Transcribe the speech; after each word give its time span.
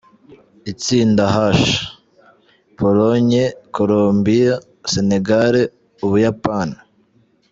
Itsinda 0.71 1.23
H: 1.35 1.65
Pologne, 2.77 3.43
Colombie, 3.75 4.55
Sénégal, 4.93 5.55
u 6.05 6.07
Buyapani. 6.11 6.77